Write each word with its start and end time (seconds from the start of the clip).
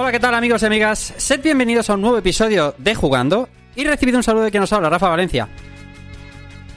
Hola, 0.00 0.12
¿qué 0.12 0.20
tal 0.20 0.32
amigos 0.32 0.62
y 0.62 0.66
amigas? 0.66 1.12
Sed 1.16 1.42
bienvenidos 1.42 1.90
a 1.90 1.94
un 1.94 2.02
nuevo 2.02 2.18
episodio 2.18 2.72
de 2.78 2.94
Jugando 2.94 3.48
y 3.74 3.82
recibido 3.82 4.16
un 4.16 4.22
saludo 4.22 4.44
de 4.44 4.52
quien 4.52 4.60
nos 4.60 4.72
habla, 4.72 4.88
Rafa 4.88 5.08
Valencia. 5.08 5.48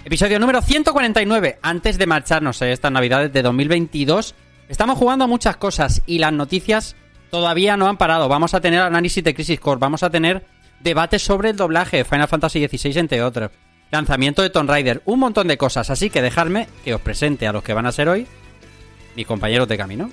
Episodio 0.04 0.40
número 0.40 0.60
149. 0.60 1.60
Antes 1.62 2.00
de 2.00 2.08
marcharnos 2.08 2.60
estas 2.64 2.92
navidades 2.92 3.32
de 3.32 3.44
2022, 3.44 4.34
estamos 4.70 4.98
jugando 4.98 5.26
a 5.26 5.28
muchas 5.28 5.56
cosas 5.58 6.02
y 6.08 6.18
las 6.18 6.34
noticias 6.34 6.96
todavía 7.30 7.78
no 7.78 7.88
han 7.88 7.98
parado. 7.98 8.28
Vamos 8.28 8.56
a 8.56 8.60
tener 8.60 8.82
análisis 8.82 9.24
de 9.24 9.36
Crisis 9.36 9.60
Core, 9.60 9.80
vamos 9.80 10.02
a 10.02 10.10
tener 10.10 10.44
debates 10.80 11.22
sobre 11.22 11.52
el 11.52 11.58
doblaje 11.58 11.98
de 11.98 12.06
Final 12.06 12.28
Fantasy 12.28 12.68
XVI, 12.68 12.98
entre 12.98 13.22
otros. 13.22 13.52
Lanzamiento 13.92 14.42
de 14.42 14.50
Tomb 14.50 14.68
Raider, 14.68 15.04
un 15.06 15.20
montón 15.20 15.48
de 15.48 15.60
cosas. 15.60 15.92
Así 15.92 16.10
que 16.10 16.24
dejadme 16.24 16.68
que 16.84 16.96
os 16.96 17.02
presente 17.02 17.46
a 17.46 17.54
los 17.54 17.62
que 17.62 17.76
van 17.76 17.86
a 17.86 17.92
ser 17.92 18.10
hoy 18.10 18.26
mis 19.16 19.28
compañeros 19.28 19.68
de 19.68 19.78
camino. 19.78 20.10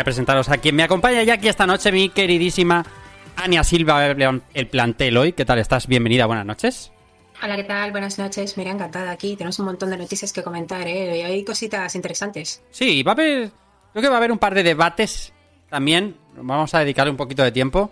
A 0.00 0.04
presentaros 0.04 0.48
a 0.48 0.58
quien 0.58 0.74
me 0.76 0.82
acompaña 0.82 1.22
ya 1.22 1.34
aquí 1.34 1.48
esta 1.48 1.66
noche, 1.66 1.92
mi 1.92 2.08
queridísima 2.08 2.84
Ania 3.36 3.62
Silva, 3.64 4.06
el 4.06 4.42
el 4.54 4.66
plantel 4.66 5.16
hoy. 5.16 5.32
¿Qué 5.32 5.44
tal 5.44 5.58
estás? 5.58 5.86
Bienvenida, 5.86 6.26
buenas 6.26 6.46
noches. 6.46 6.92
Hola, 7.42 7.56
¿qué 7.56 7.64
tal? 7.64 7.90
Buenas 7.90 8.18
noches. 8.18 8.56
Mira, 8.58 8.70
encantada 8.70 9.10
aquí. 9.10 9.36
Tenemos 9.36 9.58
un 9.58 9.64
montón 9.66 9.90
de 9.90 9.96
noticias 9.96 10.32
que 10.32 10.42
comentar, 10.42 10.86
¿eh? 10.86 11.18
Y 11.18 11.22
hay 11.22 11.44
cositas 11.44 11.94
interesantes. 11.94 12.62
Sí, 12.70 13.02
va 13.02 13.12
a 13.12 13.14
haber. 13.14 13.50
Creo 13.92 14.02
que 14.02 14.08
va 14.08 14.14
a 14.14 14.18
haber 14.18 14.32
un 14.32 14.38
par 14.38 14.54
de 14.54 14.62
debates 14.62 15.32
también. 15.70 16.16
Vamos 16.36 16.74
a 16.74 16.80
dedicarle 16.80 17.10
un 17.10 17.16
poquito 17.16 17.42
de 17.42 17.50
tiempo. 17.52 17.90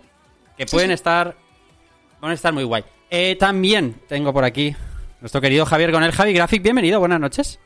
Que 0.57 0.67
Sí, 0.67 0.71
pueden 0.75 0.89
sí. 0.89 0.93
estar. 0.95 1.35
Van 2.21 2.31
a 2.31 2.33
estar 2.35 2.53
muy 2.53 2.63
guay. 2.63 2.83
Eh, 3.09 3.35
también 3.39 3.95
tengo 4.07 4.31
por 4.33 4.43
aquí 4.43 4.75
nuestro 5.21 5.41
querido 5.41 5.65
Javier 5.65 5.91
con 5.91 6.03
el 6.03 6.11
Javi 6.11 6.33
Graphic. 6.33 6.61
Bienvenido, 6.61 6.99
buenas 6.99 7.19
noches. 7.19 7.59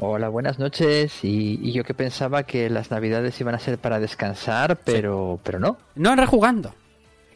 Hola, 0.00 0.28
buenas 0.28 0.58
noches. 0.60 1.24
Y, 1.24 1.58
y 1.60 1.72
yo 1.72 1.82
que 1.82 1.92
pensaba 1.92 2.44
que 2.44 2.70
las 2.70 2.90
navidades 2.90 3.40
iban 3.40 3.54
a 3.54 3.58
ser 3.58 3.78
para 3.78 3.98
descansar, 3.98 4.76
pero, 4.84 5.40
pero 5.42 5.58
no. 5.58 5.76
No 5.96 6.14
rejugando. 6.14 6.72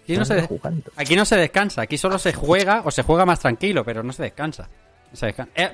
Aquí 0.04 0.16
no, 0.16 0.24
se, 0.24 0.42
jugando. 0.42 0.90
aquí 0.96 1.16
no 1.16 1.24
se 1.24 1.36
descansa. 1.36 1.82
Aquí 1.82 1.98
solo 1.98 2.18
se 2.18 2.32
juega 2.32 2.82
o 2.84 2.90
se 2.90 3.02
juega 3.02 3.26
más 3.26 3.40
tranquilo, 3.40 3.84
pero 3.84 4.02
no 4.02 4.12
se 4.12 4.22
descansa. 4.22 4.68
No 5.10 5.16
se 5.16 5.26
descansa. 5.26 5.52
Eh, 5.56 5.70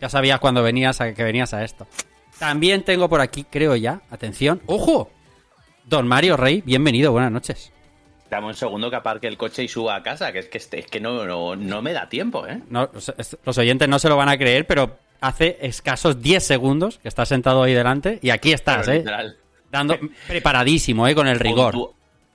ya 0.00 0.08
sabías 0.08 0.38
cuando 0.38 0.62
venías 0.62 1.00
a, 1.00 1.12
que 1.12 1.24
venías 1.24 1.52
a 1.52 1.64
esto. 1.64 1.86
También 2.38 2.84
tengo 2.84 3.08
por 3.08 3.20
aquí, 3.20 3.44
creo 3.44 3.74
ya, 3.76 4.00
atención. 4.10 4.62
¡Ojo! 4.66 5.10
Don 5.84 6.06
Mario 6.06 6.36
Rey, 6.36 6.62
bienvenido, 6.64 7.10
buenas 7.10 7.32
noches. 7.32 7.72
Dame 8.30 8.46
un 8.46 8.54
segundo 8.54 8.88
que 8.88 8.96
aparque 8.96 9.26
el 9.26 9.36
coche 9.36 9.64
y 9.64 9.68
suba 9.68 9.96
a 9.96 10.02
casa, 10.04 10.30
que 10.32 10.38
es 10.38 10.46
que, 10.46 10.58
este- 10.58 10.78
es 10.78 10.86
que 10.86 11.00
no, 11.00 11.24
no, 11.26 11.56
no 11.56 11.82
me 11.82 11.92
da 11.92 12.08
tiempo, 12.08 12.46
¿eh? 12.46 12.60
No, 12.68 12.88
los, 12.92 13.12
los 13.44 13.58
oyentes 13.58 13.88
no 13.88 13.98
se 13.98 14.08
lo 14.08 14.16
van 14.16 14.28
a 14.28 14.38
creer, 14.38 14.66
pero 14.68 14.96
hace 15.20 15.58
escasos 15.60 16.20
10 16.22 16.42
segundos 16.44 16.98
que 16.98 17.08
estás 17.08 17.28
sentado 17.28 17.62
ahí 17.62 17.74
delante 17.74 18.18
y 18.22 18.30
aquí 18.30 18.52
estás, 18.52 18.86
Pero 18.86 18.92
¿eh? 18.92 18.98
literal. 18.98 19.36
Dando, 19.70 19.98
preparadísimo, 20.26 21.06
¿eh? 21.06 21.14
Con 21.14 21.28
el 21.28 21.38
rigor. 21.38 21.74
Puntu- 21.74 21.92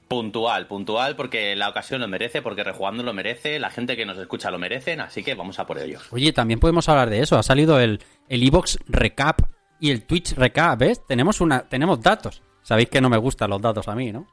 puntual, 0.07 0.67
puntual, 0.67 1.15
porque 1.15 1.55
la 1.55 1.67
ocasión 1.67 1.99
lo 1.99 2.07
merece, 2.07 2.41
porque 2.41 2.63
rejugando 2.63 3.01
lo 3.03 3.11
merece, 3.13 3.57
la 3.59 3.69
gente 3.71 3.97
que 3.97 4.05
nos 4.05 4.17
escucha 4.17 4.51
lo 4.51 4.59
merecen, 4.59 5.01
así 5.01 5.23
que 5.23 5.33
vamos 5.35 5.57
a 5.59 5.65
por 5.65 5.79
ello. 5.79 5.99
Oye, 6.11 6.31
también 6.31 6.59
podemos 6.59 6.87
hablar 6.87 7.09
de 7.09 7.19
eso. 7.21 7.37
Ha 7.37 7.43
salido 7.43 7.79
el 7.79 8.01
el 8.29 8.43
Evox 8.43 8.77
Recap 8.87 9.41
y 9.79 9.91
el 9.91 10.03
Twitch 10.03 10.33
Recap, 10.35 10.79
¿ves? 10.79 11.01
Tenemos 11.07 11.41
una 11.41 11.61
tenemos 11.67 12.01
datos. 12.01 12.41
Sabéis 12.61 12.89
que 12.89 13.01
no 13.01 13.09
me 13.09 13.17
gustan 13.17 13.49
los 13.49 13.61
datos 13.61 13.87
a 13.87 13.95
mí, 13.95 14.11
¿no? 14.11 14.27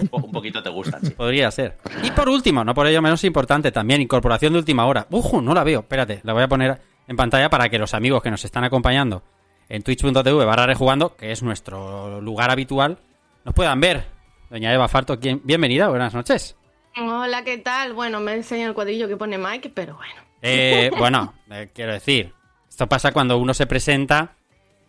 Un 0.00 0.08
po- 0.08 0.16
Un 0.18 0.32
poquito 0.32 0.62
te 0.62 0.70
gustan, 0.70 1.00
sí. 1.04 1.10
Podría 1.16 1.50
ser. 1.50 1.76
Y 2.02 2.10
por 2.10 2.28
último, 2.28 2.64
no 2.64 2.74
por 2.74 2.86
ello 2.86 3.02
menos 3.02 3.22
importante, 3.24 3.70
también 3.70 4.00
incorporación 4.00 4.54
de 4.54 4.58
última 4.60 4.86
hora. 4.86 5.06
¡Ujú! 5.10 5.42
No 5.42 5.52
la 5.54 5.62
veo. 5.62 5.80
Espérate, 5.80 6.20
la 6.24 6.32
voy 6.32 6.42
a 6.42 6.48
poner 6.48 6.80
en 7.06 7.16
pantalla 7.16 7.50
para 7.50 7.68
que 7.68 7.78
los 7.78 7.94
amigos 7.94 8.22
que 8.22 8.30
nos 8.30 8.44
están 8.44 8.64
acompañando 8.64 9.22
en 9.68 9.82
twitch.tv 9.82 10.44
barra 10.44 10.66
rejugando, 10.66 11.16
que 11.16 11.32
es 11.32 11.42
nuestro 11.42 12.20
lugar 12.20 12.50
habitual, 12.50 12.98
nos 13.44 13.54
puedan 13.54 13.80
ver. 13.80 14.04
Doña 14.50 14.72
Eva 14.72 14.88
Farto, 14.88 15.18
¿quién- 15.18 15.40
bienvenida, 15.44 15.88
buenas 15.88 16.14
noches. 16.14 16.56
Hola, 16.96 17.42
¿qué 17.44 17.58
tal? 17.58 17.92
Bueno, 17.94 18.20
me 18.20 18.34
enseña 18.34 18.66
el 18.68 18.74
cuadrillo 18.74 19.08
que 19.08 19.16
pone 19.16 19.36
Mike, 19.38 19.70
pero 19.74 19.96
bueno. 19.96 20.14
Eh, 20.42 20.90
bueno, 20.98 21.34
eh, 21.50 21.70
quiero 21.74 21.92
decir, 21.92 22.32
esto 22.68 22.86
pasa 22.86 23.12
cuando 23.12 23.38
uno 23.38 23.52
se 23.54 23.66
presenta 23.66 24.36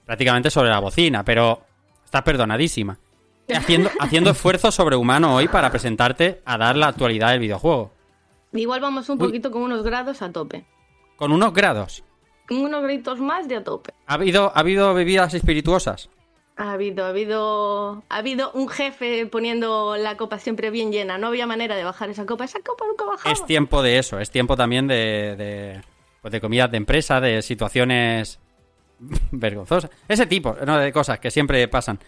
prácticamente 0.05 0.51
sobre 0.51 0.69
la 0.69 0.79
bocina, 0.79 1.23
pero 1.23 1.61
estás 2.03 2.21
perdonadísima. 2.21 2.97
Haciendo, 3.55 3.89
haciendo 3.99 4.31
esfuerzo 4.31 4.71
sobrehumano 4.71 5.35
hoy 5.35 5.47
para 5.47 5.69
presentarte 5.69 6.41
a 6.45 6.57
dar 6.57 6.75
la 6.75 6.87
actualidad 6.87 7.29
del 7.29 7.39
videojuego. 7.39 7.91
Igual 8.53 8.81
vamos 8.81 9.07
un 9.09 9.21
Uy. 9.21 9.27
poquito 9.27 9.51
con 9.51 9.61
unos 9.61 9.83
grados 9.83 10.21
a 10.23 10.31
tope. 10.31 10.65
Con 11.15 11.31
unos 11.31 11.53
grados. 11.53 12.03
Con 12.47 12.57
unos 12.57 12.83
gritos 12.83 13.19
más 13.19 13.47
de 13.47 13.55
a 13.57 13.63
tope. 13.63 13.93
¿Ha 14.07 14.13
habido, 14.15 14.51
¿Ha 14.55 14.59
habido 14.59 14.93
bebidas 14.93 15.33
espirituosas? 15.33 16.09
Ha 16.57 16.71
habido, 16.73 17.05
ha 17.05 17.09
habido, 17.09 18.03
ha 18.07 18.17
habido 18.17 18.51
un 18.53 18.69
jefe 18.69 19.25
poniendo 19.25 19.97
la 19.97 20.15
copa 20.15 20.39
siempre 20.39 20.69
bien 20.69 20.91
llena. 20.91 21.17
No 21.17 21.27
había 21.27 21.45
manera 21.47 21.75
de 21.75 21.83
bajar 21.83 22.09
esa 22.09 22.25
copa. 22.25 22.45
Esa 22.45 22.59
copa 22.61 22.85
nunca 22.87 23.03
bajaba. 23.05 23.31
Es 23.33 23.45
tiempo 23.45 23.81
de 23.81 23.97
eso, 23.97 24.19
es 24.19 24.29
tiempo 24.31 24.55
también 24.55 24.87
de, 24.87 25.35
de, 25.35 25.81
pues 26.21 26.31
de 26.31 26.39
comidas 26.39 26.71
de 26.71 26.77
empresa, 26.77 27.19
de 27.19 27.41
situaciones 27.41 28.39
vergonzosas. 29.31 29.89
Ese 30.07 30.25
tipo 30.27 30.55
¿no? 30.65 30.77
de 30.77 30.91
cosas 30.93 31.19
que 31.19 31.31
siempre 31.31 31.67
pasan. 31.67 31.99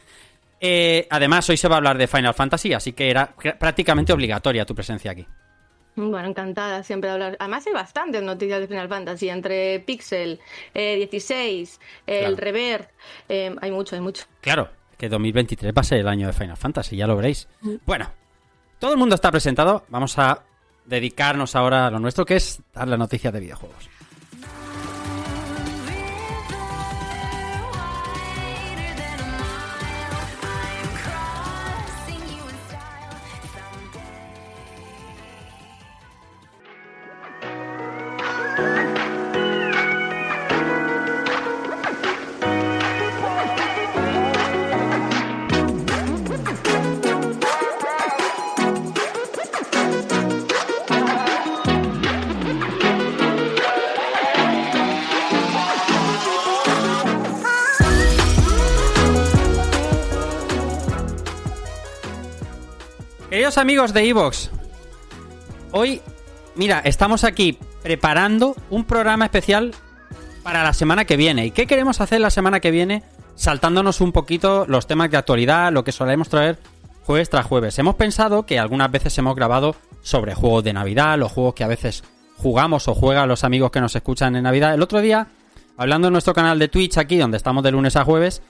Eh, 0.60 1.08
además, 1.10 1.50
hoy 1.50 1.58
se 1.58 1.68
va 1.68 1.76
a 1.76 1.78
hablar 1.78 1.98
de 1.98 2.08
Final 2.08 2.34
Fantasy, 2.34 2.74
así 2.74 2.94
que 2.94 3.10
era 3.10 3.36
pr- 3.36 3.58
prácticamente 3.58 4.14
obligatoria 4.14 4.66
tu 4.66 4.74
presencia 4.74 5.12
aquí. 5.12 5.28
Bueno, 5.98 6.30
encantada 6.30 6.84
siempre 6.84 7.10
de 7.10 7.14
hablar. 7.16 7.38
Además 7.40 7.66
hay 7.66 7.74
bastantes 7.74 8.22
noticias 8.22 8.60
de 8.60 8.68
Final 8.68 8.88
Fantasy, 8.88 9.30
entre 9.30 9.80
Pixel, 9.80 10.40
eh, 10.74 10.96
16, 10.98 11.80
el 12.06 12.20
Claro. 12.20 12.36
Revert, 12.38 12.90
eh, 13.28 13.56
hay 13.60 13.72
mucho, 13.72 13.96
hay 13.96 14.02
mucho. 14.02 14.26
Claro, 14.40 14.70
que 14.96 15.10
2023 15.10 15.74
va 15.76 15.82
a 15.82 15.84
ser 15.84 15.98
el 16.00 16.08
año 16.08 16.28
de 16.28 16.34
Final 16.34 16.56
Fantasy, 16.56 16.96
ya 16.96 17.08
lo 17.08 17.16
veréis. 17.16 17.48
Bueno, 17.86 18.12
todo 18.80 18.92
el 18.94 18.98
mundo 18.98 19.16
está 19.16 19.32
presentado. 19.32 19.86
Vamos 19.90 20.18
a 20.20 20.44
dedicarnos 20.86 21.56
ahora 21.56 21.88
a 21.88 21.92
lo 21.92 22.00
nuestro, 22.00 22.26
que 22.26 22.36
es 22.36 22.62
dar 22.74 22.88
las 22.88 23.00
noticias 23.00 23.34
de 23.34 23.40
videojuegos. 23.40 23.90
Queridos 63.38 63.60
amigos 63.60 63.94
de 63.94 64.10
Evox, 64.10 64.50
hoy, 65.72 66.02
mira, 66.56 66.82
estamos 66.84 67.24
aquí 67.24 67.56
preparando 67.84 68.56
un 68.72 68.84
programa 68.84 69.26
especial 69.26 69.76
para 70.42 70.64
la 70.64 70.74
semana 70.74 71.06
que 71.06 71.18
viene. 71.18 71.46
¿Y 71.46 71.52
qué 71.52 71.68
queremos 71.68 72.02
hacer 72.02 72.20
la 72.20 72.32
semana 72.32 72.62
que 72.62 72.72
viene? 72.72 73.04
Saltándonos 73.36 74.02
un 74.02 74.12
poquito 74.12 74.66
los 74.68 74.88
temas 74.88 75.12
de 75.12 75.18
actualidad, 75.18 75.72
lo 75.72 75.84
que 75.84 75.92
solemos 75.92 76.30
traer 76.30 76.58
jueves 77.06 77.30
tras 77.30 77.46
jueves. 77.46 77.78
Hemos 77.78 77.94
pensado 77.94 78.48
que 78.48 78.58
algunas 78.58 78.90
veces 78.90 79.16
hemos 79.20 79.36
grabado 79.36 79.76
sobre 80.02 80.34
juegos 80.34 80.64
de 80.64 80.74
Navidad, 80.74 81.20
los 81.20 81.32
juegos 81.32 81.54
que 81.54 81.64
a 81.64 81.68
veces 81.68 82.04
jugamos 82.38 82.88
o 82.88 82.96
juegan 82.96 83.30
los 83.30 83.44
amigos 83.44 83.70
que 83.70 83.82
nos 83.82 83.96
escuchan 83.96 84.36
en 84.36 84.46
Navidad. 84.46 84.74
El 84.74 84.82
otro 84.82 85.00
día, 85.00 85.28
hablando 85.78 86.08
en 86.08 86.14
nuestro 86.14 86.34
canal 86.34 86.58
de 86.58 86.70
Twitch 86.70 86.98
aquí, 86.98 87.18
donde 87.18 87.38
estamos 87.38 87.64
de 87.64 87.72
lunes 87.72 87.98
a 87.98 88.04
jueves, 88.04 88.42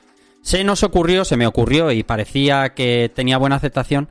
se 0.41 0.63
nos 0.63 0.83
ocurrió, 0.83 1.25
se 1.25 1.35
me 1.35 1.45
ocurrió 1.45 1.91
y 1.91 2.03
parecía 2.03 2.69
que 2.69 3.11
tenía 3.13 3.37
buena 3.37 3.57
aceptación, 3.57 4.07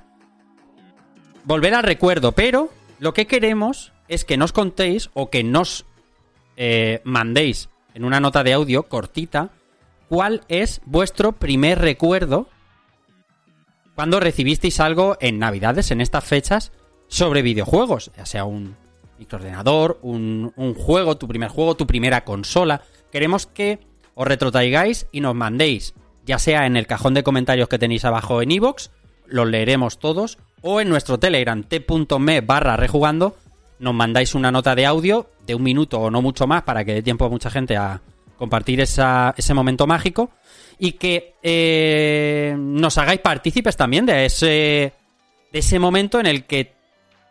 volver 1.47 1.75
al 1.75 1.85
recuerdo, 1.85 2.33
pero 2.33 2.71
lo 2.99 3.15
que 3.15 3.27
queremos 3.27 3.93
es 4.09 4.25
que 4.25 4.37
nos 4.37 4.53
contéis 4.53 5.11
o 5.15 5.31
que 5.31 5.43
nos 5.43 5.87
eh, 6.57 7.01
mandéis 7.05 7.71
en 7.95 8.05
una 8.05 8.21
nota 8.21 8.43
de 8.43 8.53
audio 8.53 8.85
cortita 8.85 9.51
cuál 10.09 10.43
es 10.49 10.83
vuestro 10.85 11.33
primer 11.33 11.79
recuerdo 11.79 12.49
cuando 13.95 14.21
recibisteis 14.21 14.81
algo 14.81 15.17
en 15.21 15.39
Navidades, 15.39 15.91
en 15.91 16.03
estas 16.03 16.25
fechas, 16.25 16.71
sobre 17.09 17.41
videojuegos, 17.41 18.11
ya 18.15 18.27
sea 18.27 18.45
un 18.45 18.77
microordenador, 19.19 19.99
un, 20.03 20.53
un 20.57 20.75
juego, 20.75 21.17
tu 21.17 21.27
primer 21.27 21.49
juego, 21.49 21.77
tu 21.77 21.87
primera 21.87 22.25
consola. 22.25 22.83
Queremos 23.11 23.47
que 23.47 23.79
os 24.15 24.27
retrotraigáis 24.27 25.07
y 25.13 25.21
nos 25.21 25.35
mandéis, 25.35 25.95
ya 26.27 26.39
sea 26.39 26.67
en 26.67 26.77
el 26.77 26.87
cajón 26.87 27.15
de 27.15 27.23
comentarios 27.23 27.69
que 27.69 27.79
tenéis 27.79 28.05
abajo 28.05 28.43
en 28.43 28.51
iVoox, 28.51 28.91
los 29.27 29.49
leeremos 29.49 29.99
todos, 29.99 30.39
o 30.69 30.81
en 30.81 30.89
nuestro 30.89 31.17
Telegram 31.17 31.63
t.me 31.63 32.41
barra 32.41 32.77
rejugando, 32.77 33.37
nos 33.79 33.95
mandáis 33.95 34.35
una 34.35 34.51
nota 34.51 34.75
de 34.75 34.85
audio 34.85 35.31
de 35.47 35.55
un 35.55 35.63
minuto 35.63 36.01
o 36.01 36.11
no 36.11 36.21
mucho 36.21 36.49
más 36.49 36.63
para 36.65 36.85
que 36.85 36.93
dé 36.93 37.03
tiempo 37.03 37.25
a 37.25 37.29
mucha 37.29 37.51
gente 37.51 37.77
a 37.77 38.01
compartir 38.37 38.81
ese 38.81 39.55
momento 39.55 39.87
mágico 39.87 40.31
y 40.77 40.93
que 40.93 41.35
eh, 41.41 42.57
nos 42.59 42.99
hagáis 42.99 43.21
partícipes 43.21 43.77
también 43.77 44.07
de 44.07 44.27
ese, 44.27 44.93
de 45.53 45.59
ese 45.59 45.79
momento 45.79 46.19
en 46.19 46.27
el 46.27 46.45
que, 46.47 46.75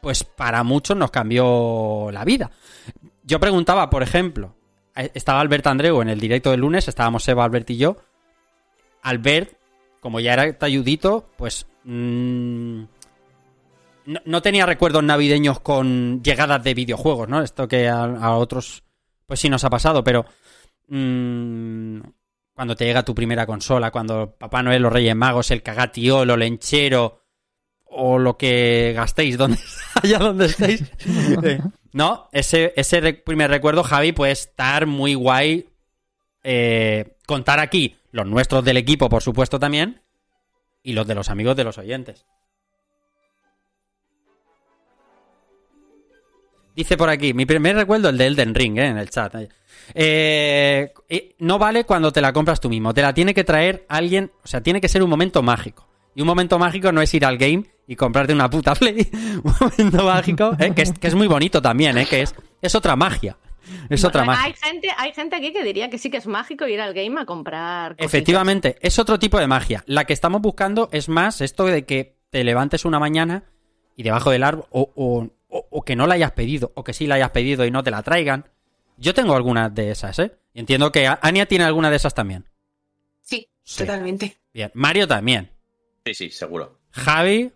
pues 0.02 0.24
para 0.24 0.64
muchos 0.64 0.96
nos 0.96 1.12
cambió 1.12 2.10
la 2.14 2.24
vida. 2.24 2.52
Yo 3.24 3.42
preguntaba, 3.42 3.90
por 3.90 4.02
ejemplo, 4.02 4.56
estaba 5.14 5.42
Albert 5.42 5.68
Andreu 5.68 6.02
en 6.02 6.08
el 6.08 6.22
directo 6.22 6.52
del 6.52 6.62
lunes, 6.62 6.88
estábamos 6.88 7.28
Eva, 7.28 7.44
Albert 7.44 7.70
y 7.72 7.78
yo. 7.78 7.98
Albert, 9.02 9.58
como 10.00 10.22
ya 10.22 10.34
era 10.34 10.58
talludito, 10.58 11.30
pues 11.38 11.68
mm, 11.84 12.75
no, 14.06 14.42
tenía 14.42 14.66
recuerdos 14.66 15.04
navideños 15.04 15.60
con 15.60 16.22
llegadas 16.24 16.64
de 16.64 16.74
videojuegos, 16.74 17.28
¿no? 17.28 17.42
Esto 17.42 17.68
que 17.68 17.90
a, 17.90 18.32
otros, 18.36 18.84
pues 19.26 19.40
sí 19.40 19.50
nos 19.50 19.64
ha 19.64 19.70
pasado, 19.70 20.04
pero 20.04 20.26
mm, 20.88 22.00
cuando 22.54 22.76
te 22.76 22.86
llega 22.86 23.04
tu 23.04 23.16
primera 23.16 23.46
consola, 23.46 23.92
cuando 23.92 24.36
Papá 24.38 24.62
Noel, 24.62 24.82
los 24.82 24.94
Reyes 24.94 25.16
Magos, 25.16 25.52
el 25.52 25.64
cagatiolo, 25.64 26.34
el 26.34 26.40
lenchero 26.40 27.22
o 27.86 28.18
lo 28.18 28.38
que 28.38 28.94
gastéis 28.96 29.38
donde 29.40 29.58
allá 30.02 30.20
donde 30.20 30.46
estéis. 30.48 30.84
Eh, 31.44 31.60
no, 31.94 32.30
ese, 32.32 32.74
ese 32.76 33.14
primer 33.14 33.50
recuerdo, 33.50 33.84
Javi, 33.84 34.12
puede 34.12 34.34
estar 34.34 34.86
muy 34.86 35.16
guay. 35.16 35.70
eh, 36.44 37.18
contar 37.26 37.60
aquí 37.60 37.96
los 38.12 38.28
nuestros 38.28 38.64
del 38.64 38.78
equipo, 38.78 39.10
por 39.10 39.24
supuesto, 39.24 39.60
también. 39.60 40.02
Y 40.84 40.94
los 40.94 41.08
de 41.08 41.16
los 41.16 41.30
amigos 41.30 41.56
de 41.56 41.64
los 41.64 41.78
oyentes. 41.78 42.26
Dice 46.76 46.98
por 46.98 47.10
aquí, 47.10 47.34
mi 47.34 47.46
primer 47.46 47.76
recuerdo 47.76 48.10
el 48.10 48.18
de 48.18 48.26
Elden 48.28 48.54
Ring, 48.54 48.78
eh, 48.78 48.88
en 48.88 48.98
el 48.98 49.10
chat. 49.10 49.34
Eh, 49.94 50.92
no 51.40 51.58
vale 51.58 51.86
cuando 51.86 52.12
te 52.12 52.22
la 52.22 52.34
compras 52.34 52.60
tú 52.60 52.70
mismo, 52.70 52.94
te 52.94 53.02
la 53.02 53.14
tiene 53.14 53.34
que 53.34 53.44
traer 53.44 53.86
alguien, 53.88 54.32
o 54.44 54.48
sea, 54.48 54.62
tiene 54.62 54.82
que 54.82 54.88
ser 54.90 55.02
un 55.04 55.10
momento 55.10 55.42
mágico. 55.42 55.88
Y 56.16 56.22
un 56.22 56.28
momento 56.28 56.58
mágico 56.60 56.92
no 56.92 57.02
es 57.02 57.14
ir 57.14 57.26
al 57.26 57.38
game 57.38 57.66
y 57.88 57.96
comprarte 57.96 58.34
una 58.34 58.50
puta 58.50 58.74
play. 58.76 59.08
un 59.44 59.54
momento 59.60 60.04
mágico, 60.04 60.52
eh, 60.60 60.74
que, 60.76 60.82
es, 60.84 60.92
que 60.94 61.08
es 61.08 61.16
muy 61.16 61.28
bonito 61.28 61.62
también, 61.62 61.98
eh, 61.98 62.06
que 62.06 62.22
es, 62.22 62.36
es 62.62 62.76
otra 62.76 62.96
magia. 62.96 63.38
Es 63.90 64.04
otra 64.04 64.24
magia. 64.24 64.44
Hay 64.46 64.54
gente, 64.54 64.90
hay 64.96 65.12
gente 65.14 65.36
aquí 65.36 65.52
que 65.52 65.64
diría 65.64 65.90
que 65.90 65.98
sí 65.98 66.12
que 66.12 66.18
es 66.18 66.28
mágico 66.28 66.68
ir 66.68 66.80
al 66.82 66.94
game 66.94 67.20
a 67.20 67.26
comprar. 67.26 67.94
cositas. 67.94 68.06
Efectivamente, 68.06 68.78
es 68.82 69.00
otro 69.00 69.18
tipo 69.18 69.40
de 69.40 69.48
magia. 69.48 69.84
La 69.88 70.06
que 70.06 70.14
estamos 70.14 70.42
buscando 70.42 70.88
es 70.92 71.10
más 71.10 71.42
esto 71.42 71.66
de 71.66 71.84
que 71.86 72.16
te 72.30 72.44
levantes 72.44 72.86
una 72.86 73.00
mañana 73.00 73.44
y 73.96 74.04
debajo 74.04 74.30
del 74.30 74.44
árbol, 74.44 74.66
o, 74.70 74.92
o- 74.96 75.30
o- 75.58 75.68
o 75.70 75.82
que 75.84 75.96
no 75.96 76.06
la 76.08 76.16
hayas 76.16 76.32
pedido, 76.32 76.72
o 76.76 76.84
que 76.84 76.94
sí 76.94 77.08
la 77.08 77.16
hayas 77.16 77.32
pedido 77.32 77.66
y 77.66 77.72
no 77.72 77.84
te 77.84 77.92
la 77.92 78.04
traigan. 78.04 78.50
Yo 78.98 79.14
tengo 79.14 79.36
algunas 79.36 79.74
de 79.74 79.92
esas, 79.92 80.18
¿eh? 80.20 80.36
Y 80.54 80.60
entiendo 80.60 80.92
que 80.92 81.08
Ania 81.22 81.46
tiene 81.46 81.64
alguna 81.66 81.90
de 81.90 81.96
esas 81.98 82.14
también. 82.14 82.46
Sí, 83.22 83.48
Sí. 83.64 83.80
totalmente. 83.80 84.38
Bien, 84.54 84.72
Mario 84.74 85.08
también. 85.08 85.52
Sí, 86.06 86.14
sí, 86.14 86.30
seguro. 86.32 86.80
Javi, 86.92 87.52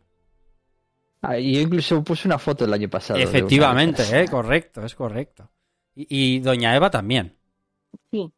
Ah, 1.21 1.37
y 1.37 1.53
yo 1.55 1.59
incluso 1.61 2.01
puse 2.03 2.27
una 2.29 2.39
foto 2.39 2.63
el 2.63 2.73
año 2.73 2.89
pasado. 2.89 3.19
efectivamente, 3.19 4.03
¿eh? 4.21 4.25
Correcto, 4.29 4.85
es 4.85 4.95
correcto. 4.95 5.49
Y, 5.93 6.07
y 6.35 6.39
Doña 6.39 6.73
Eva 6.75 6.89
también. 6.89 7.35
Sí. 8.09 8.31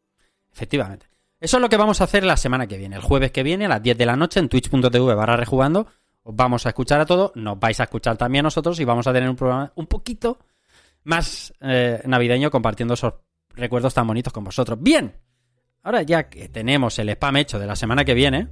Efectivamente. 0.52 1.06
Eso 1.40 1.56
es 1.58 1.60
lo 1.60 1.68
que 1.68 1.76
vamos 1.76 2.00
a 2.00 2.04
hacer 2.04 2.24
la 2.24 2.36
semana 2.36 2.66
que 2.66 2.78
viene. 2.78 2.96
El 2.96 3.02
jueves 3.02 3.30
que 3.30 3.42
viene, 3.44 3.66
a 3.66 3.68
las 3.68 3.82
10 3.82 3.96
de 3.96 4.06
la 4.06 4.16
noche, 4.16 4.40
en 4.40 4.48
twitch.tv 4.48 5.14
barra 5.14 5.36
rejugando. 5.36 5.86
Os 6.24 6.36
vamos 6.36 6.66
a 6.66 6.70
escuchar 6.70 7.00
a 7.00 7.06
todos. 7.06 7.32
Nos 7.34 7.58
vais 7.58 7.78
a 7.80 7.84
escuchar 7.84 8.16
también 8.16 8.44
a 8.44 8.48
nosotros 8.48 8.78
y 8.80 8.84
vamos 8.84 9.06
a 9.06 9.12
tener 9.12 9.28
un 9.28 9.36
programa 9.36 9.72
un 9.74 9.86
poquito 9.86 10.38
más 11.04 11.52
eh, 11.60 12.00
navideño 12.06 12.50
compartiendo 12.50 12.94
esos 12.94 13.14
recuerdos 13.50 13.94
tan 13.94 14.06
bonitos 14.06 14.32
con 14.32 14.44
vosotros. 14.44 14.78
Bien. 14.80 15.14
Ahora 15.82 16.02
ya 16.02 16.28
que 16.28 16.48
tenemos 16.48 16.98
el 16.98 17.08
spam 17.08 17.36
hecho 17.36 17.58
de 17.58 17.66
la 17.66 17.74
semana 17.74 18.04
que 18.04 18.14
viene. 18.14 18.48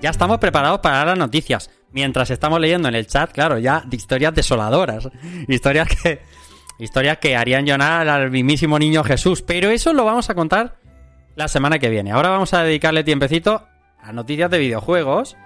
Ya 0.00 0.10
estamos 0.10 0.38
preparados 0.38 0.78
para 0.78 1.04
las 1.04 1.18
noticias. 1.18 1.68
Mientras 1.92 2.30
estamos 2.30 2.60
leyendo 2.60 2.88
en 2.88 2.94
el 2.94 3.06
chat, 3.06 3.32
claro, 3.32 3.58
ya 3.58 3.82
de 3.86 3.96
historias 3.96 4.34
desoladoras. 4.34 5.08
Historias 5.48 5.88
que. 5.88 6.20
Historias 6.78 7.18
que 7.18 7.34
harían 7.34 7.66
llorar 7.66 8.08
al 8.08 8.30
mismísimo 8.30 8.78
niño 8.78 9.02
Jesús. 9.02 9.42
Pero 9.42 9.70
eso 9.70 9.92
lo 9.92 10.04
vamos 10.04 10.30
a 10.30 10.34
contar 10.34 10.76
la 11.34 11.48
semana 11.48 11.78
que 11.78 11.88
viene. 11.88 12.12
Ahora 12.12 12.28
vamos 12.28 12.54
a 12.54 12.62
dedicarle 12.62 13.02
tiempecito 13.02 13.66
a 14.00 14.12
noticias 14.12 14.50
de 14.50 14.58
videojuegos. 14.58 15.36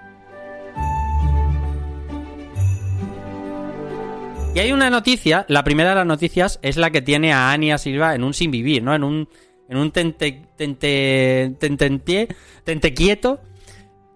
Y 4.54 4.58
hay 4.58 4.72
una 4.72 4.90
noticia, 4.90 5.46
la 5.48 5.64
primera 5.64 5.90
de 5.90 5.96
las 5.96 6.06
noticias 6.06 6.58
es 6.60 6.76
la 6.76 6.90
que 6.90 7.00
tiene 7.00 7.32
a 7.32 7.52
Ania 7.52 7.78
Silva 7.78 8.14
en 8.14 8.22
un 8.22 8.34
sin 8.34 8.50
vivir, 8.50 8.82
¿no? 8.82 8.94
En 8.94 9.02
un 9.02 9.28
en 9.68 9.78
un 9.78 9.90
tente 9.90 10.42
tente 10.56 11.54
tente 11.58 12.28
tente 12.62 12.94
quieto. 12.94 13.40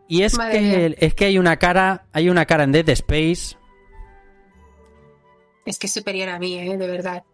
Y 0.08 0.22
es 0.22 0.36
Madre 0.36 0.52
que 0.54 0.60
mía. 0.60 0.96
es 0.98 1.14
que 1.14 1.24
hay 1.26 1.38
una 1.38 1.56
cara, 1.56 2.06
hay 2.12 2.28
una 2.28 2.46
cara 2.46 2.64
en 2.64 2.72
Dead 2.72 2.88
Space 2.90 3.56
Es 5.64 5.78
que 5.78 5.86
es 5.86 5.92
superior 5.92 6.28
a 6.28 6.38
mí, 6.38 6.58
¿eh? 6.58 6.76
de 6.76 6.86
verdad. 6.86 7.24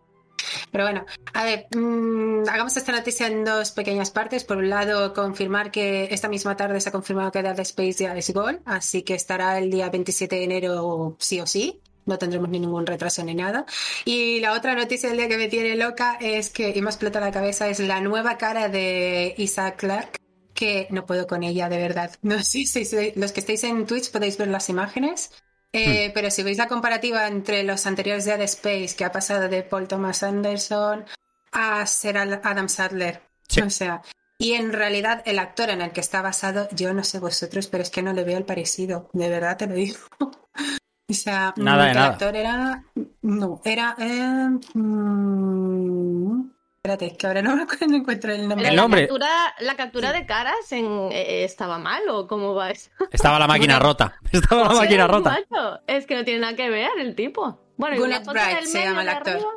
Pero 0.70 0.84
bueno, 0.84 1.04
a 1.34 1.44
ver, 1.44 1.66
mm, 1.74 2.48
hagamos 2.48 2.76
esta 2.76 2.92
noticia 2.92 3.26
en 3.26 3.44
dos 3.44 3.72
pequeñas 3.72 4.10
partes. 4.10 4.44
Por 4.44 4.56
un 4.56 4.70
lado, 4.70 5.12
confirmar 5.12 5.70
que 5.70 6.08
esta 6.10 6.28
misma 6.28 6.56
tarde 6.56 6.80
se 6.80 6.88
ha 6.88 6.92
confirmado 6.92 7.30
que 7.30 7.42
Dead 7.42 7.58
Space 7.60 8.04
ya 8.04 8.16
es 8.16 8.32
Gol, 8.32 8.60
así 8.64 9.02
que 9.02 9.14
estará 9.14 9.58
el 9.58 9.70
día 9.70 9.88
27 9.90 10.34
de 10.34 10.44
enero 10.44 11.16
sí 11.18 11.40
o 11.40 11.46
sí. 11.46 11.80
No 12.04 12.18
tendremos 12.18 12.48
ni 12.48 12.58
ningún 12.58 12.84
retraso 12.84 13.22
ni 13.22 13.34
nada. 13.34 13.64
Y 14.04 14.40
la 14.40 14.54
otra 14.54 14.74
noticia 14.74 15.08
del 15.08 15.18
día 15.18 15.28
que 15.28 15.36
me 15.36 15.48
tiene 15.48 15.76
loca 15.76 16.18
es 16.20 16.50
que, 16.50 16.70
y 16.70 16.82
me 16.82 16.90
explota 16.90 17.20
la 17.20 17.30
cabeza, 17.30 17.68
es 17.68 17.78
la 17.78 18.00
nueva 18.00 18.38
cara 18.38 18.68
de 18.68 19.34
Isaac 19.38 19.76
Clarke, 19.76 20.18
que 20.62 20.86
no 20.90 21.04
puedo 21.06 21.26
con 21.26 21.42
ella, 21.42 21.68
de 21.68 21.78
verdad. 21.78 22.10
No 22.22 22.38
sé 22.42 22.64
si 22.66 23.12
los 23.16 23.32
que 23.32 23.40
estáis 23.40 23.64
en 23.64 23.84
Twitch 23.86 24.12
podéis 24.12 24.38
ver 24.38 24.48
las 24.48 24.68
imágenes. 24.68 25.30
Eh, 25.72 26.10
Pero 26.14 26.30
si 26.30 26.42
veis 26.42 26.58
la 26.58 26.68
comparativa 26.68 27.26
entre 27.26 27.64
los 27.64 27.86
anteriores 27.86 28.24
de 28.26 28.32
Dead 28.32 28.42
Space, 28.42 28.94
que 28.96 29.04
ha 29.04 29.10
pasado 29.10 29.48
de 29.48 29.62
Paul 29.62 29.88
Thomas 29.88 30.22
Anderson 30.22 31.04
a 31.50 31.84
ser 31.86 32.16
Adam 32.18 32.68
Sadler. 32.68 33.22
Sí. 33.48 33.60
O 33.62 33.70
sea, 33.70 34.02
y 34.38 34.52
en 34.52 34.72
realidad 34.72 35.22
el 35.24 35.38
actor 35.38 35.70
en 35.70 35.80
el 35.82 35.90
que 35.92 36.00
está 36.00 36.22
basado, 36.22 36.68
yo 36.72 36.92
no 36.94 37.02
sé 37.04 37.18
vosotros, 37.20 37.66
pero 37.68 37.82
es 37.82 37.90
que 37.90 38.02
no 38.02 38.12
le 38.12 38.22
veo 38.24 38.38
el 38.38 38.44
parecido. 38.44 39.08
De 39.14 39.28
verdad 39.28 39.56
te 39.56 39.66
lo 39.66 39.74
digo. 39.74 39.98
o 41.08 41.14
sea, 41.14 41.54
Nada 41.56 41.88
el 41.88 41.94
nada. 41.96 42.08
actor 42.12 42.36
era. 42.36 42.84
No, 43.22 43.60
era. 43.64 43.96
eh, 43.98 44.58
mm, 44.74 46.50
espérate, 46.84 47.16
que 47.16 47.26
ahora 47.28 47.42
no 47.42 47.54
me 47.54 47.96
encuentro 47.96 48.32
el 48.32 48.48
nombre. 48.48 48.68
El 48.68 48.74
la 48.74 48.82
nombre. 48.82 49.02
captura, 49.02 49.28
la 49.60 49.76
captura 49.76 50.12
de 50.12 50.26
caras 50.26 50.72
en, 50.72 50.84
eh, 51.12 51.44
estaba 51.44 51.78
mal 51.78 52.02
o 52.08 52.26
cómo 52.26 52.56
va 52.56 52.72
eso? 52.72 52.90
Estaba 53.12 53.38
la 53.38 53.46
máquina 53.46 53.78
rota. 53.78 54.16
Estaba 54.32 54.64
la 54.64 54.74
máquina 54.80 55.06
Sí, 55.06 55.12
rota. 55.12 55.30
macho, 55.30 55.80
Es 55.86 56.06
que 56.06 56.16
no 56.16 56.24
tiene 56.24 56.40
nada 56.40 56.56
que 56.56 56.68
ver 56.70 56.90
el 56.98 57.14
tipo. 57.14 57.60
Bueno, 57.76 58.04
y 58.04 58.08
la 58.08 58.18
foto 58.18 58.32
Bright 58.32 58.56
del 58.56 58.66
se 58.66 58.78
medio 58.78 58.90
llama 58.90 59.00
el 59.02 59.06
de 59.06 59.12
actor. 59.12 59.32
arriba- 59.34 59.50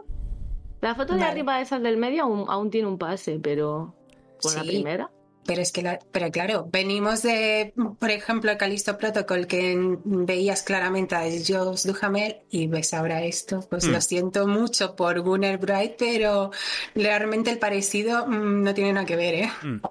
la 0.82 0.94
foto 0.94 1.14
de 1.14 1.20
Vale. 1.22 1.32
arriba 1.32 1.56
de 1.58 1.62
esas 1.64 1.82
del 1.82 1.98
medio 1.98 2.24
aún, 2.26 2.46
aún 2.48 2.70
tiene 2.70 2.88
un 2.88 3.00
pase, 3.00 3.40
pero 3.42 3.96
con 4.40 4.54
la 4.54 4.62
Sí. 4.62 4.68
primera. 4.68 5.10
Pero 5.46 5.62
es 5.62 5.72
que, 5.72 5.84
la- 5.84 6.00
pero 6.12 6.32
claro, 6.32 6.68
venimos 6.72 7.22
de, 7.22 7.74
por 8.00 8.10
ejemplo, 8.10 8.50
el 8.52 8.58
Callisto 8.58 8.98
Protocol, 8.98 9.46
que 9.46 9.76
veías 10.04 10.64
claramente 10.64 11.14
a 11.16 11.22
Josh 11.24 11.84
Duhamel 11.86 12.38
y 12.50 12.66
ves 12.68 12.94
ahora 12.96 13.22
esto. 13.24 13.60
Pues 13.70 13.88
Mm. 13.88 13.92
lo 13.92 14.02
siento 14.02 14.48
mucho 14.48 14.96
por 14.96 15.20
Gunnar 15.22 15.60
Bright, 15.60 15.94
pero 16.00 16.50
realmente 16.96 17.52
el 17.52 17.60
parecido 17.60 18.26
mm, 18.26 18.64
no 18.64 18.74
tiene 18.74 18.94
nada 18.94 19.06
que 19.06 19.16
ver, 19.16 19.34
¿eh? 19.36 19.52
Mm. 19.62 19.82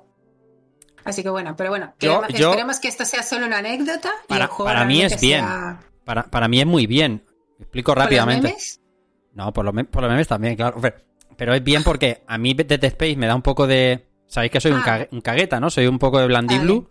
Así 1.04 1.22
que 1.22 1.28
bueno, 1.28 1.54
pero 1.56 1.70
bueno, 1.70 1.92
Yo- 2.00 2.22
esperemos 2.26 2.80
que 2.80 2.88
esto 2.88 3.04
sea 3.04 3.22
solo 3.22 3.46
una 3.46 3.58
anécdota. 3.58 4.10
y 4.24 4.28
Para- 4.28 4.44
el 4.44 4.50
juego 4.50 4.64
para 4.72 4.84
mí 4.86 5.02
es 5.02 5.20
bien. 5.20 5.40
sea- 5.44 5.80
Para, 6.04 6.24
para 6.24 6.48
mí 6.48 6.60
es 6.60 6.66
muy 6.66 6.86
bien. 6.86 7.22
Explico 7.60 7.92
¿Con 7.92 7.98
los 7.98 8.04
rápidamente. 8.06 8.48
memes? 8.48 8.80
No, 9.34 9.52
por 9.52 9.64
los, 9.64 9.72
me- 9.74 9.84
por 9.84 10.02
los 10.02 10.10
memes 10.10 10.26
también, 10.28 10.56
claro. 10.56 10.78
Pero, 10.80 10.96
pero 11.36 11.54
es 11.54 11.62
bien 11.62 11.84
porque 11.84 12.22
a 12.26 12.38
mí 12.38 12.54
Dead 12.54 12.82
Space 12.84 13.16
me 13.16 13.26
da 13.26 13.34
un 13.34 13.42
poco 13.42 13.66
de... 13.66 14.06
Sabéis 14.26 14.52
que 14.52 14.60
soy 14.60 14.72
un, 14.72 14.78
Ah. 14.80 14.84
cague- 14.84 15.08
un 15.12 15.20
cagueta, 15.20 15.60
¿no? 15.60 15.70
Soy 15.70 15.86
un 15.86 15.98
poco 15.98 16.18
de 16.18 16.26
Blandiblu. 16.26 16.88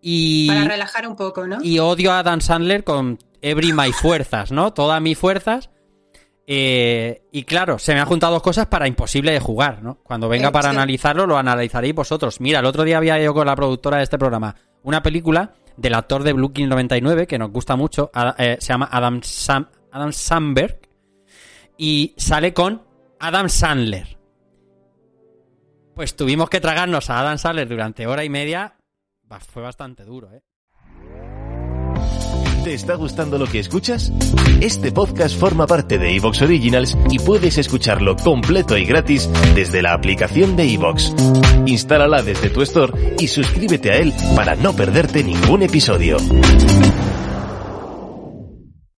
Y, 0.00 0.46
Para 0.48 0.64
relajar 0.64 1.08
un 1.08 1.16
poco, 1.16 1.46
¿no? 1.46 1.58
y 1.62 1.78
odio 1.80 2.12
a 2.12 2.22
Dan 2.22 2.40
Sandler 2.40 2.84
con 2.84 3.18
every 3.42 3.72
my 3.72 3.92
fuerzas, 3.92 4.52
¿no? 4.52 4.72
Todas 4.72 5.00
mis 5.02 5.18
fuerzas. 5.18 5.70
Eh, 6.46 7.22
y 7.32 7.42
claro, 7.42 7.78
se 7.78 7.92
me 7.92 7.98
han 8.00 8.06
juntado 8.06 8.34
dos 8.34 8.42
cosas 8.42 8.66
para 8.66 8.86
imposible 8.86 9.32
de 9.32 9.40
jugar, 9.40 9.82
¿no? 9.82 9.96
Cuando 10.04 10.28
venga 10.28 10.52
para 10.52 10.70
sí. 10.70 10.76
analizarlo, 10.76 11.26
lo 11.26 11.36
analizaréis 11.38 11.94
vosotros. 11.94 12.40
Mira, 12.40 12.60
el 12.60 12.66
otro 12.66 12.84
día 12.84 12.98
había 12.98 13.20
yo 13.20 13.34
con 13.34 13.46
la 13.46 13.56
productora 13.56 13.96
de 13.96 14.04
este 14.04 14.16
programa 14.18 14.54
una 14.84 15.02
película 15.02 15.54
del 15.76 15.94
actor 15.94 16.22
de 16.22 16.32
Blue 16.34 16.52
King 16.52 16.68
99 16.68 17.26
que 17.26 17.38
nos 17.38 17.50
gusta 17.50 17.74
mucho, 17.74 18.10
a- 18.14 18.36
eh, 18.38 18.58
se 18.60 18.68
llama 18.68 18.88
Adam, 18.92 19.20
Sam, 19.24 19.66
Adam 19.90 20.12
Sandberg 20.12 20.78
y 21.76 22.14
sale 22.16 22.54
con 22.54 22.82
Adam 23.18 23.48
Sandler. 23.48 24.15
Pues 25.96 26.14
tuvimos 26.14 26.50
que 26.50 26.60
tragarnos 26.60 27.08
a 27.08 27.20
Adam 27.20 27.38
Sandler 27.38 27.66
durante 27.66 28.06
hora 28.06 28.22
y 28.22 28.28
media. 28.28 28.76
Fue 29.50 29.62
bastante 29.62 30.04
duro, 30.04 30.30
¿eh? 30.30 30.42
¿Te 32.64 32.74
está 32.74 32.96
gustando 32.96 33.38
lo 33.38 33.46
que 33.46 33.60
escuchas? 33.60 34.12
Este 34.60 34.92
podcast 34.92 35.40
forma 35.40 35.66
parte 35.66 35.96
de 35.96 36.14
Evox 36.14 36.42
Originals 36.42 36.98
y 37.10 37.18
puedes 37.18 37.56
escucharlo 37.56 38.14
completo 38.14 38.76
y 38.76 38.84
gratis 38.84 39.30
desde 39.54 39.80
la 39.80 39.94
aplicación 39.94 40.54
de 40.54 40.70
Evox. 40.74 41.14
Instálala 41.64 42.20
desde 42.20 42.50
tu 42.50 42.60
store 42.60 43.16
y 43.18 43.28
suscríbete 43.28 43.90
a 43.92 43.96
él 43.96 44.12
para 44.34 44.54
no 44.54 44.74
perderte 44.74 45.24
ningún 45.24 45.62
episodio. 45.62 46.18